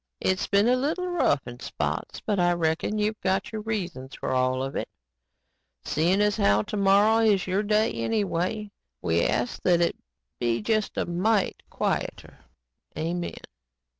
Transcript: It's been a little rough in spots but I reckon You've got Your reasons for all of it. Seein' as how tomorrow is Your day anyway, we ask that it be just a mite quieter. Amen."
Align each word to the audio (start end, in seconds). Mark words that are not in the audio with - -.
It's 0.19 0.47
been 0.47 0.67
a 0.67 0.75
little 0.75 1.07
rough 1.09 1.45
in 1.45 1.59
spots 1.59 2.21
but 2.21 2.39
I 2.39 2.53
reckon 2.53 2.97
You've 2.97 3.21
got 3.21 3.51
Your 3.51 3.61
reasons 3.61 4.15
for 4.15 4.31
all 4.31 4.63
of 4.63 4.75
it. 4.75 4.89
Seein' 5.83 6.21
as 6.21 6.37
how 6.37 6.63
tomorrow 6.63 7.23
is 7.23 7.45
Your 7.45 7.61
day 7.61 7.91
anyway, 7.91 8.71
we 9.03 9.23
ask 9.23 9.61
that 9.61 9.79
it 9.79 9.95
be 10.39 10.59
just 10.59 10.97
a 10.97 11.05
mite 11.05 11.61
quieter. 11.69 12.39
Amen." 12.97 13.41